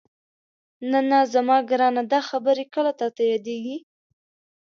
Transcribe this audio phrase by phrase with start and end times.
[0.91, 3.77] نه نه زما ګرانه دا خبرې کله تاته یادېږي؟